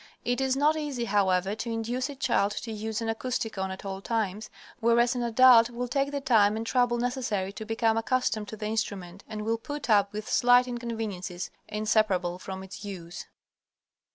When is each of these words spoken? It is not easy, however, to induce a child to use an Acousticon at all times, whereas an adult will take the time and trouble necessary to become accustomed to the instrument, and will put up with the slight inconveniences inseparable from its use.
It 0.25 0.41
is 0.41 0.55
not 0.57 0.75
easy, 0.75 1.05
however, 1.05 1.53
to 1.53 1.71
induce 1.71 2.09
a 2.09 2.15
child 2.15 2.53
to 2.63 2.71
use 2.71 3.01
an 3.01 3.07
Acousticon 3.07 3.69
at 3.69 3.85
all 3.85 4.01
times, 4.01 4.49
whereas 4.79 5.13
an 5.13 5.21
adult 5.21 5.69
will 5.69 5.87
take 5.87 6.09
the 6.09 6.19
time 6.19 6.57
and 6.57 6.65
trouble 6.65 6.97
necessary 6.97 7.51
to 7.53 7.65
become 7.65 7.99
accustomed 7.99 8.47
to 8.47 8.57
the 8.57 8.65
instrument, 8.65 9.23
and 9.29 9.43
will 9.45 9.59
put 9.59 9.91
up 9.91 10.11
with 10.11 10.25
the 10.25 10.31
slight 10.31 10.67
inconveniences 10.67 11.51
inseparable 11.67 12.39
from 12.39 12.63
its 12.63 12.83
use. 12.83 13.27